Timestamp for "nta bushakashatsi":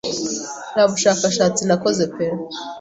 0.71-1.61